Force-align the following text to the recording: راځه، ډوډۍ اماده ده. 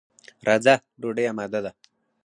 راځه، 0.47 0.73
ډوډۍ 1.01 1.25
اماده 1.31 1.59
ده. 1.65 1.71